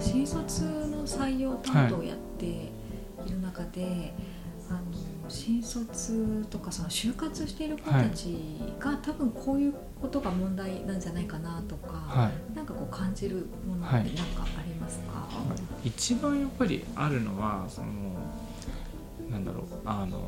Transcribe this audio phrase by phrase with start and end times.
[0.00, 2.70] 新卒の採用担当をやってい
[3.28, 4.14] る中で、
[4.68, 4.80] あの
[5.28, 8.36] 新卒とかその就活している子たち
[8.78, 12.56] が、多分こういうことが問題なんじゃないかなとか、はい。
[12.56, 15.26] なんかこう感じるものって何かありますか、
[15.84, 17.88] 一番やっぱりあるのはその
[19.30, 20.18] なんだろうあの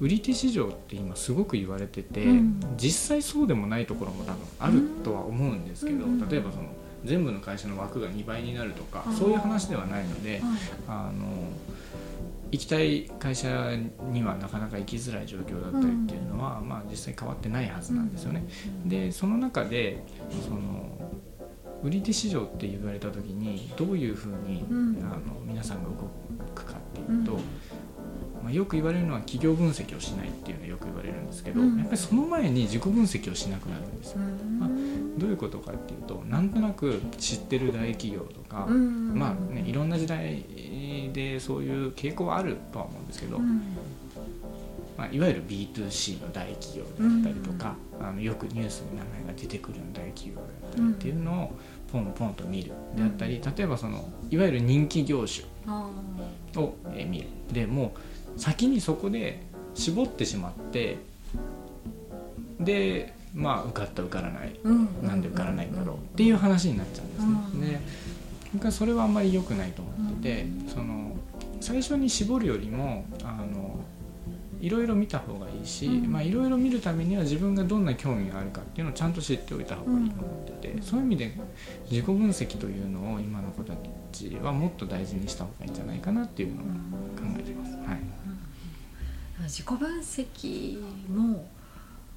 [0.00, 2.60] 売り手市場って今すごく言われてて、うん。
[2.76, 6.28] 実際そうでもないところも多分あるとは思うんですけど、うん。
[6.28, 6.68] 例えばその
[7.04, 10.40] 全部の会社の枠が2倍になるとかそういう話ではないのではい。
[10.88, 11.26] あの
[12.50, 13.76] 行きたい会社
[14.10, 18.44] にはなかなか行きづらい状況だったりっていうのは、まあ、実際変わってないはずなんですよね。
[18.86, 20.02] でその中で
[20.48, 20.88] その
[21.82, 24.96] 売り手市場って言われた時にどういうふうに、うん。
[25.04, 25.87] あの皆さんが
[28.48, 34.20] まあ、よく言われるのは企業分析をしないっていうのはよく言われるんですけど、うんやっぱりその前に自己分析をしなくなるんですよ。
[34.20, 34.68] うんまあ
[35.18, 40.44] どういうことかっていうとなんとなく知ってる大企業とか、うんまあね、いろんな時代
[41.12, 43.62] でそういう傾向はあるとは思うんですけど、うん
[44.96, 51.52] まあ、いわゆる B2C の大企業であったりとか、あのよくニュースに名前が出てくる大企業だったりっていうのを
[51.90, 55.88] ポンポンと見るであったり例えばそのいわゆる人気業種あ
[56.56, 58.00] をえー見るでもう
[58.38, 59.42] 先にそこで
[59.74, 60.96] 絞ってしまって
[62.60, 64.88] でまあ受かった受からないーうん。
[65.02, 67.24] なんで受からないんだろうっていう話になっちゃうんです
[67.70, 67.80] ね。
[68.54, 68.60] うん。
[68.60, 70.68] でそれはあんまり良くないと思ってて、うん。
[70.68, 71.16] その
[71.60, 73.78] 最初に絞るよりもあの
[74.60, 76.12] いろいろ見た方がいいし、うん。
[76.12, 80.82] まあ、いろいろ見るためには自分がどんな興味があるかっていうのをちゃんと知っておいた方がいいと思ってて、うん。
[80.82, 81.32] そういう意味で
[81.90, 83.74] 自己分析というのを今の子た
[84.10, 86.70] ちはもっと大事にした方がいいんじゃないかなっていうのを考
[87.38, 87.57] えてます。
[89.48, 90.78] はい自己分析
[91.10, 91.48] も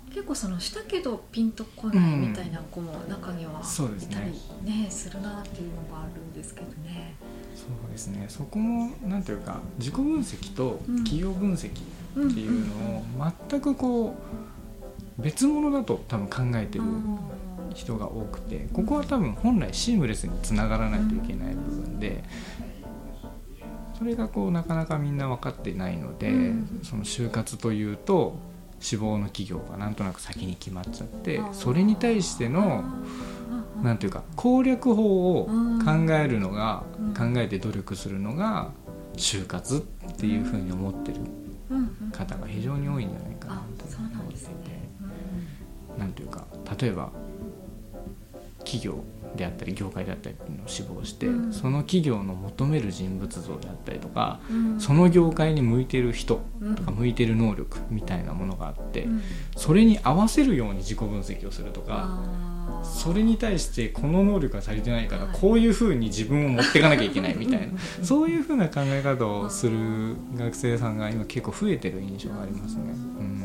[0.10, 4.32] 結構そのしたけどピンとこないみたいな子も中にはいたり
[4.64, 7.16] ねねするなっていうのがあるんですけどね。
[7.56, 8.26] そうですね。
[8.28, 11.74] そこもなんていうか自己分析と企業分析っ
[12.34, 13.04] ていうのを
[13.50, 14.16] 全くこ
[15.20, 16.84] う別物だと多分考えてる
[17.74, 22.24] 人が多くてここは多分本来シームレスにつながらないといけない部分で
[24.02, 26.80] それがこうなかなかみんな分かっていないのでうん。
[26.84, 28.36] その就活というと
[28.80, 35.86] 志望の企業がなんとなく先に決まっちゃってそれに対してのあーなんていうか攻略法をうん。
[35.86, 37.14] 考えるのがうん。
[37.14, 38.72] 考えて努力するのが
[39.18, 41.18] 就活っていうふうに思ってる
[42.12, 44.82] 方が非常に多いんじゃないかなあと思っていて。
[46.00, 46.46] なんというか
[46.80, 47.12] 例えば
[48.64, 49.04] 企業
[49.36, 59.22] であったり業界であったりのを志望して、うんその企業の求める人物像であったりとか、うんその業界に向いてる人うんとか向いてる能力みたいなものがあって、うん
[59.56, 62.20] それに合わせるように自己分析をするとか。
[62.84, 72.84] それに対してこの能力が足りてないからはいこういうふうに自分を持っていかなきゃいけないみたいなそういうふうな考え方をする学生さんが今結構増えてる印象がありますね。
[72.86, 73.44] うん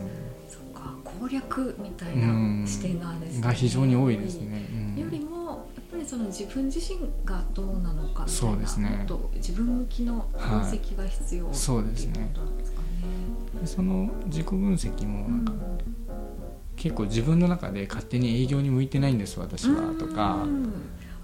[0.48, 3.42] そっか攻略みたいな視点なんですね。
[3.42, 4.68] が非常に多いですね。
[4.72, 8.50] うんよりもやっぱりその自分自身がどうなのかみたい
[8.84, 8.96] なね。
[8.98, 12.86] もっと自分向きの分析が必要、いそうですねっていうことなんですかね。
[13.60, 15.60] でその自己分析もなんかうん。
[16.76, 20.42] 結構自分の中で勝手に営業に向いてないんです私はとか。
[20.44, 20.46] う。
[20.46, 20.72] ん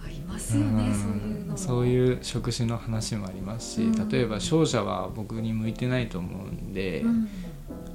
[0.05, 0.95] ありますよね、うん。
[0.95, 1.53] そういうの。
[1.53, 4.09] もそういう職種の話もありますし、うん。
[4.09, 7.29] 例えば商社は僕に向いてないと思うんで、うん。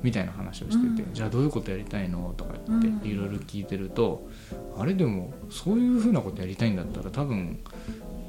[0.03, 1.13] みたいな話をしてて、うん。
[1.13, 2.33] じゃあどういうことやりたいの？
[2.37, 3.07] とか言ってうん。
[3.07, 4.27] いろいろ聞いてると、
[4.79, 7.59] あれでもそういうふうなことやりたいんだったら多分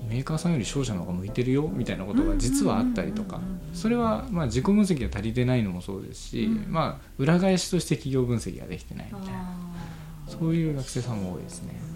[0.09, 3.41] メーカーさんより商社の方が向いてるよみたいなことが実はあったりとか。
[3.75, 6.73] それはまあ自己分析が足りてないのもそうですし、うん。
[6.73, 9.51] まあ裏返しとして企業分析ができてないみたいな。
[10.27, 11.89] そういう学生さんも多いですね。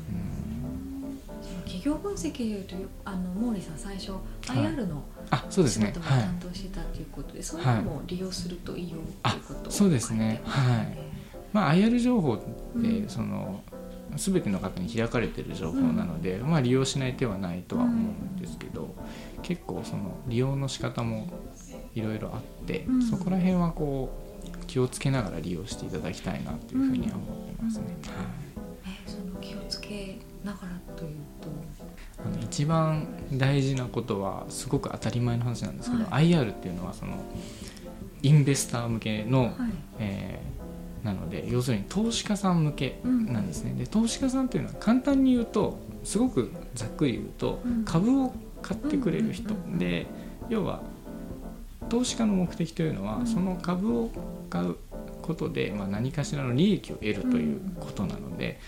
[1.64, 4.12] 企業分析でいうとよあの毛利さん最初い。
[4.44, 10.42] IR のあそうです仕ね担当してたということで、そういうのも利用するといいよっていうことをそうですね。
[10.44, 10.98] はい。
[11.52, 12.44] まあ、IR 情報って、
[12.76, 13.08] うん。
[13.08, 13.62] その
[14.16, 18.94] 全ての方に開かれてる情報なので、まあ、利用しない手はないとは思うんですけど、
[19.42, 21.28] 結構その利用の仕方も
[21.94, 23.02] いろいろあって、うん。
[23.02, 24.10] そこら辺はこ
[24.62, 27.84] う気をつけながら利用していただきたいなというふうには思ってますね。
[27.84, 27.94] はい
[28.84, 31.10] えその気をつけながらという
[31.40, 31.48] と？
[32.18, 37.16] あの一番大事なことはすごく当たり前の話なんですけど、は IR っていうのはその
[38.22, 39.52] インベスター向けの、はい。
[39.98, 40.61] えー
[41.02, 47.84] なので要するに投資家さん向けなんですね、で投資家さんっていうのは簡単に言うとすごくざっくり言うと、うん。
[47.84, 49.78] 株を買ってくれる人、うんうんうんうん。
[49.78, 50.06] で
[50.48, 50.82] 要は
[51.88, 53.26] 投資家の目的というのは、うん。
[53.26, 54.10] その株を
[54.48, 54.76] 買う
[55.22, 58.58] ことで、まあ、何かしらの利益を得るということなので、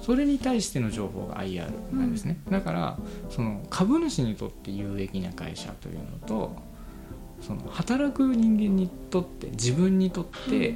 [0.00, 2.98] それに対しての情報が IR なんですね、だから
[3.30, 6.56] その株主にとって有益な会社というのと
[7.40, 10.74] その働く人間にとって自分にとって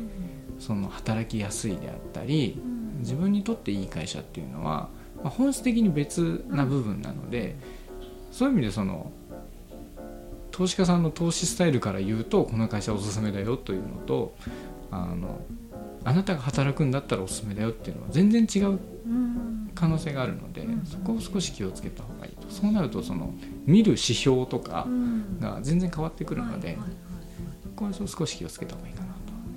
[0.58, 2.60] その働きやすいであったり
[3.00, 4.88] 自分にとっていい会社っていうのは、
[5.22, 7.56] まあ、本質的に別な部分なので
[8.32, 9.10] そういう意味でその
[10.50, 14.34] 投資家さんの投資スタイルから言うとこの会社おすすめだよというのと
[14.90, 15.40] あの
[16.04, 18.78] あなたが働くんだったらおすすめだよっていうのは全然違う
[19.74, 22.48] 可能性があるので、そこを少し気をつけた方がいいと。
[22.48, 23.34] そうなるとその
[23.66, 24.86] 見る指標とか
[25.40, 26.78] が全然変わってくるので、
[27.74, 29.08] これを少し気をつけた方がいいかな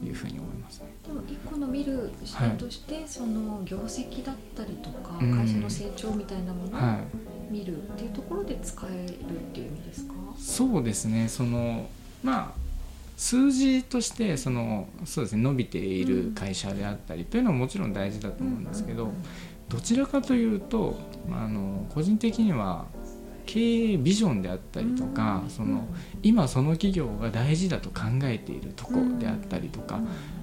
[0.01, 0.48] というふうに思います
[1.69, 6.81] 見る視点として、はい、その業績だったりとか、会社の成長みたいなものを
[7.49, 9.15] 見るっていうところで使えるっ
[9.53, 11.27] ていう意味ですか、そうですね。
[11.27, 11.87] その
[12.23, 12.69] まあ
[13.17, 15.41] 数字としてそのそうですね。
[15.41, 19.09] 伸びている会社であったりというのはもちろん大事だと思うんですけど
[19.67, 20.97] どちらかというと
[21.31, 22.85] あの個人的には
[23.49, 25.87] 経営ビジョンであったりとかその
[26.21, 29.99] 今その企業が大事だと考えているとこであったりとか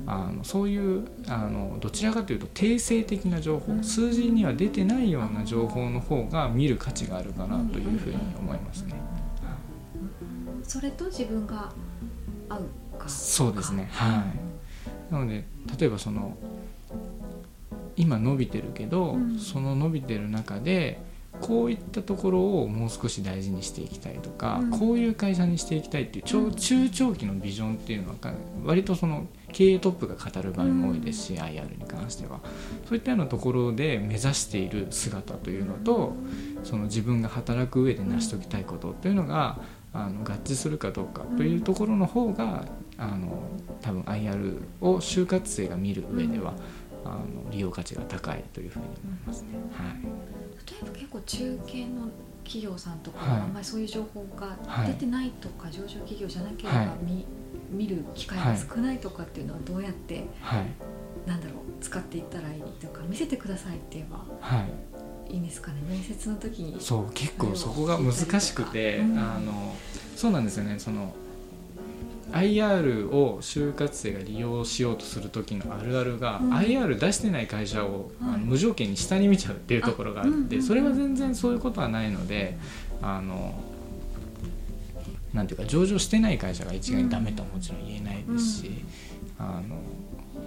[0.08, 8.94] あのそういうあのどちらかというと定性的な情報数字には出てないような情報の方が見る価値があるかなというふうに思いますね。
[10.64, 11.70] それと自分が
[12.48, 13.08] 合うか。
[13.08, 13.88] そうですね。
[13.92, 14.24] は
[15.10, 15.12] い。
[15.12, 15.44] なので
[15.78, 16.36] 例えばその
[17.96, 21.00] 今伸びてるけど、うん、その伸びてる中で
[21.40, 28.16] こういったところをもう少し大事にしていきたいとか、うん、こういう会社にしていきたいっていう中中長期のビジョンっていうのは
[28.64, 32.40] 割とその経営トップが語る場合も多いですし、うん、IR に関しては。
[32.88, 36.12] そういったようなところで目指している姿というのと
[36.62, 39.58] その自分が働く上で成し遂げたいことっていうのが
[39.92, 42.66] あの合致するかどうかというところの方が、
[42.98, 43.42] あの
[43.80, 46.52] 多分 IR を就活生が見る上では、
[47.04, 49.48] あの利用価値が高いというふうに思いますね。
[49.72, 50.45] はい、例
[50.82, 52.08] えば結構中堅の
[52.44, 57.24] 企業さんとか、はい、あんまりそういう情報が出てないとか、はい、上場企業じゃなければ見,、
[57.70, 60.66] 見る機会が少ないとかっていうのはどうやって、はい、
[61.28, 64.64] なんだろう使っていったらいいとか見せてくださいって言えば、は
[65.28, 65.78] い、いいんですかね？
[65.88, 69.74] 面接の時にそう結構そこが難しくて、うん、あの
[70.14, 70.78] そうなんですよね。
[70.78, 71.14] その
[72.40, 82.56] IR を就活生が利用しようとする時のあるあるが、うん、IR 出してない会社を、あの無条件に下に見ちゃうっていうところがあって、それは全然そういうことはないので
[83.02, 83.54] あの
[85.32, 88.70] なんていうか上場してない会社が一概にダメとはもちろん言えないですし、
[89.38, 89.78] あの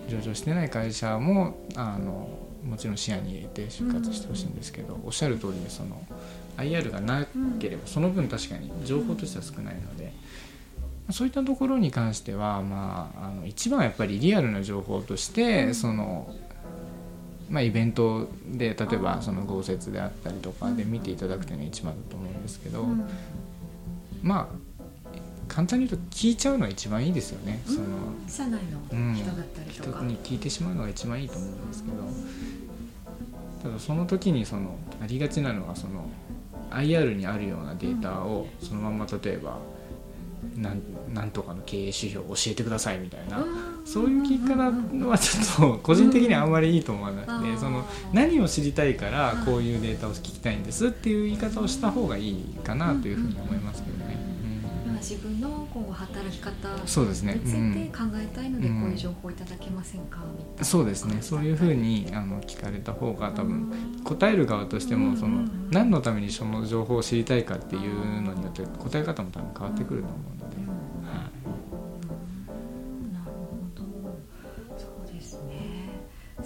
[0.09, 2.27] 上場してない会社もあの
[2.63, 6.01] もちろん視野に入れて就活してほしいんですけど、おっしゃる通りでその
[6.57, 7.25] IR がな
[7.59, 10.11] ければその分確かに情報としては少ないので。
[11.11, 16.33] そういったところに関しては、まあ、あの一番やっぱりリアルな情報として、その
[17.49, 22.85] まあ、イベントで例えばその豪雪であったりとかで見ていただくというのが一番だと思うんですけど、
[24.21, 24.47] まあ
[25.47, 27.59] 簡単に言うと聞いちゃうのが一番いいですよね。
[27.65, 27.79] その
[28.27, 31.95] 社内の人だったりとか、うん、人に聞いてしまうのが一番いいと思うんですけど。
[33.63, 36.09] ただその時にそのありがちなのはその
[36.71, 39.57] IR にあるようなデータをそのまま例えば
[40.61, 40.81] なん
[41.13, 43.45] なんとかの経営指標を教えてくださいみたいな。
[43.85, 44.55] そういう聞き方
[45.07, 54.19] はちょっと個人的にはあんまりいいと思わなくてその何を知りたいからこういうデータを聞きたいんですっていう言い方をした方がいいかなというふうに思いますけどね。
[54.99, 60.17] 自分の今後働き方について考えたいのでこういう情報をいただけませんか？
[60.37, 61.19] みたいなそうですね。
[61.21, 63.71] そういうふうにあの聞かれた方が多分
[64.03, 70.38] 答える側としてもその何のためにその情報を知りたいかっていうのによって答え方も多分変わってくると思うので。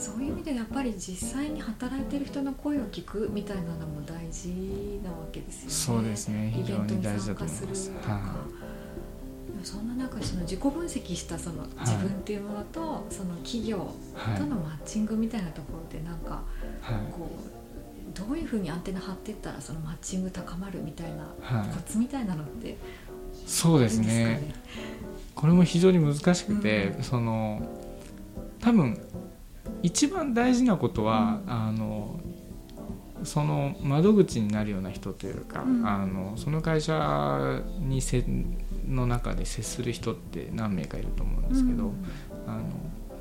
[0.03, 4.49] そういう意味でやっぱり実際に働いてる人の声を聞くみたいなのも大事
[5.03, 5.71] なわけですよね。
[5.71, 6.51] そうですね。
[6.53, 7.91] 非常に大事だと思います。
[9.63, 13.93] そんな中その自己分析したその自分っていうものと、はい、その企業
[14.37, 16.43] とのマッチングみたいなところでなんか、
[17.11, 21.33] こうどういうふうにアンテナ張っていったらそのマッチング高まるみたいな、
[21.73, 22.77] コツみたいなのって
[23.45, 24.53] そうですね？
[25.33, 27.61] これも非常に難しくて、うん、その
[28.59, 28.99] 多分
[29.83, 32.19] 一番大事なことは、うん、あの
[33.23, 38.25] その窓口になるような人というか、うん、あのその会社にせ
[38.87, 41.93] の中で接する人って何名かいると思うんですけど、うん、
[42.47, 42.63] あの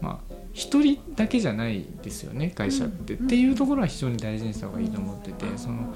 [0.01, 5.95] まあ1人だけじゃないですよね会社って、っていうところは非常に大事にした方がいいと思っててその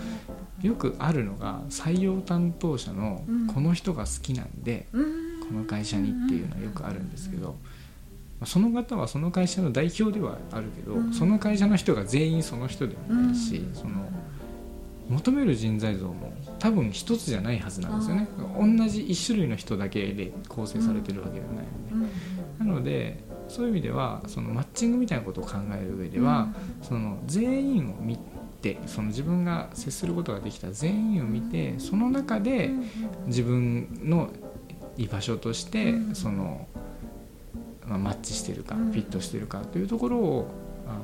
[0.62, 4.98] よくあるのが採用担当者のこの人が好きなんで、こ
[5.52, 7.56] の会社にっていうのはよくあるんですけど。
[8.44, 11.12] その方はその会社の代表ではあるけど、うん。
[11.12, 13.74] その会社の人が全員その人でもないし、うん。
[13.74, 14.06] その
[15.08, 18.28] 求める人材像も多分一つじゃないはずなんですよね。
[18.58, 22.10] 同じ一種類の人だけで構成されてるわけではないので、
[22.60, 22.68] うん。
[22.68, 26.48] なのでそういう意味ではそのマッチングみたいなことを考える上では、
[26.82, 28.18] その全員を見
[28.60, 32.70] てその自分が接することができた全員を見てその中で
[33.26, 34.30] 自分の
[34.98, 36.14] 居場所として、うん。
[36.14, 36.66] その、
[37.86, 38.92] まあ、マッチしてるか、うん。
[38.92, 40.48] フィットしてるかというところを
[40.86, 41.00] あの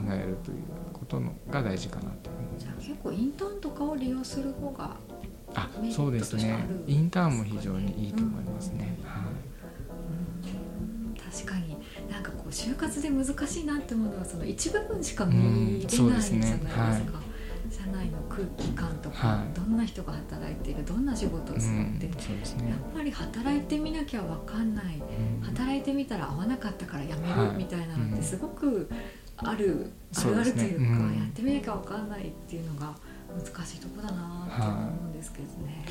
[0.00, 0.58] 考えるという
[0.92, 4.96] ことのが大事かなとじゃあ結構インターンとかを利用する方が
[5.54, 6.64] あそうですね。
[6.86, 9.22] インターンも非常にいいと思いますね、はい。
[11.20, 11.76] 確かに。
[12.10, 17.20] なんかこう就活で難しいなって思うのはその一部分しか見うんれそうですないじゃないねですか、
[17.72, 19.56] 社内の空気感とか、はい。
[19.56, 22.70] どんな人が働いているどんな仕事をするうんって、そうですね。
[22.70, 24.84] やっぱり働いてみなきゃ分かんない。
[25.40, 25.44] うん。
[25.44, 27.52] 働いてみたら合わなかったから辞めはい。
[27.52, 28.16] るみたいなのっうん。
[28.16, 28.88] てすごく
[29.38, 30.64] ある、あるあそうですね。
[30.64, 31.16] るというか、うん。
[31.18, 32.94] やってみなきゃ分かんないっていうのが
[33.34, 35.84] 難しいとこだなって思うんですけどね。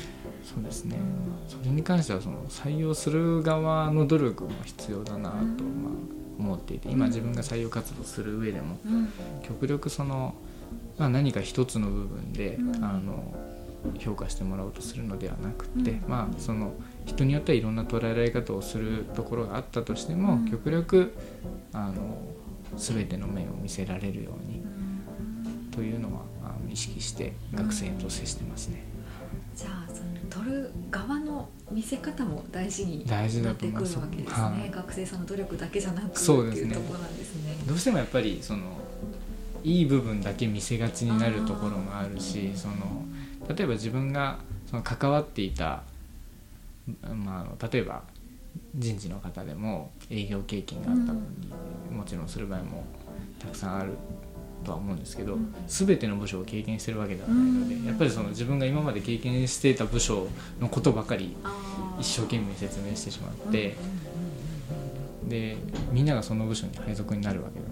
[0.44, 0.96] そうですね。
[0.96, 1.48] うん。
[1.48, 5.92] それに関してはその採用する側の努力も必要だなと、うんまあ、
[6.38, 9.08] 思っていて今自分が採用活動する上でもうん
[9.42, 10.34] 極力その、
[10.98, 12.84] まあ、何か一つの部分で、うん。
[12.84, 13.22] あの
[13.98, 16.04] 評価してもらおうとするのではなくって、うん。
[16.08, 16.74] まあその
[17.04, 20.50] 人によってはいろんな捉えられ方をするところがあったとしても、うん。
[20.50, 21.12] 極力
[21.72, 22.18] あの
[22.76, 24.62] 全ての面を見せられるように
[25.70, 28.84] というのはあの意識して学生と接してますね。
[29.54, 36.76] じゃあその取る側の見せ方も大事になってくるわけですね、はい学生さんの努力だけじゃなくそうですね。
[36.76, 36.82] ね。
[37.66, 38.81] どうしてもやっぱりその
[39.64, 42.74] いい部分だけ見せがちになるところもあるしその
[43.48, 44.38] 例えば自分が
[44.68, 45.82] その関わっていた、
[47.14, 48.02] まあ例えば
[48.74, 52.84] 人事の方でも営業経験があったのに、もちろんする場合も
[53.38, 53.92] たくさんある
[54.64, 55.54] とは思うんですけど、うん。
[55.66, 57.84] 全ての部署を経験してるわけではないので、うん。
[57.84, 60.28] やっぱりその自分が今まで経験していた部署
[60.60, 61.36] のことばかり
[62.00, 63.76] 一生懸命説明してしまって。
[64.06, 64.12] うん
[65.32, 65.56] で
[65.92, 67.66] みんながその部署に配属になるわけで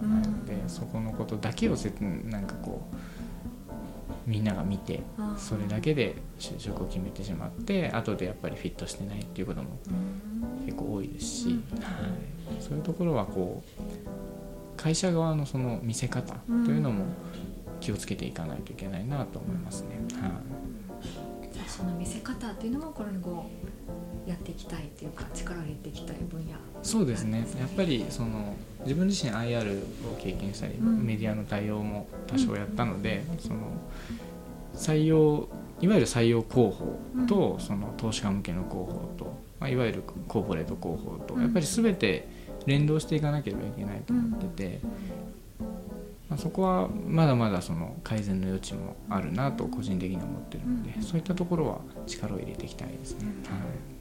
[0.71, 5.03] そこのことだけをせなんかこうみんなが見て
[5.37, 10.41] それだけで就職を決めてしまって後でやっぱりフィットしてないっていうこともうん。
[10.67, 11.55] 結構多いですし、うん。
[11.83, 11.91] は
[12.59, 13.81] い、そういうところはこう
[14.77, 16.35] 会社側のその見せ方
[16.65, 17.05] というのも
[17.81, 19.89] 気をつけていかないといけないなと思いますね。
[20.21, 21.53] はい。
[21.53, 23.51] じゃあその見せ方っていうのもこれ後
[24.27, 26.57] やっていきたいっていうか力を入れていきたい分野。
[26.83, 27.47] そうですね。
[27.59, 31.05] やっぱりその自分自身 IR を経験したり、うん。
[31.05, 33.73] メディアの対応も多少やったので、その
[34.75, 35.49] 採用
[35.81, 39.25] いわゆる採用広報と、その投資家向けの広報と、
[39.59, 41.43] まあ、いわゆるコーポレート広報と、うん。
[41.43, 42.29] やっぱり全て
[42.67, 44.81] 連動していかなければいけないと思ってて、
[46.29, 51.03] まあ、そこはまだまだその改善の余地もあるなと個人的には思ってるので、うん。
[51.03, 53.27] そういったところは力を入れていきたいですね。
[53.45, 54.00] はい